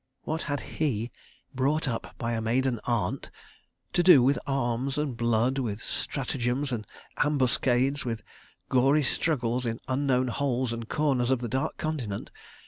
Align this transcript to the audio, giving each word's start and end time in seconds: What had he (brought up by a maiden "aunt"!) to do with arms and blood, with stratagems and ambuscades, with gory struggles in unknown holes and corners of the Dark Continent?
What 0.23 0.41
had 0.41 0.61
he 0.61 1.11
(brought 1.53 1.87
up 1.87 2.15
by 2.17 2.33
a 2.33 2.41
maiden 2.41 2.79
"aunt"!) 2.85 3.29
to 3.93 4.01
do 4.01 4.23
with 4.23 4.39
arms 4.47 4.97
and 4.97 5.15
blood, 5.15 5.59
with 5.59 5.79
stratagems 5.79 6.71
and 6.71 6.87
ambuscades, 7.17 8.03
with 8.03 8.23
gory 8.67 9.03
struggles 9.03 9.63
in 9.67 9.79
unknown 9.87 10.29
holes 10.29 10.73
and 10.73 10.89
corners 10.89 11.29
of 11.29 11.37
the 11.37 11.47
Dark 11.47 11.77
Continent? 11.77 12.31